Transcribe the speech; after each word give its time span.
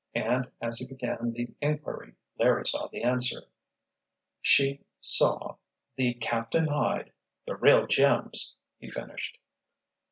—"and 0.15 0.47
as 0.63 0.79
he 0.79 0.87
began 0.87 1.29
the 1.29 1.53
inquiry 1.61 2.15
Larry 2.39 2.65
saw 2.65 2.87
the 2.87 3.03
answer. 3.03 3.43
"She—saw—the—captain 4.41 6.67
hide—the 6.69 7.55
real 7.57 7.85
gems!" 7.85 8.57
he 8.79 8.87
finished. 8.87 9.37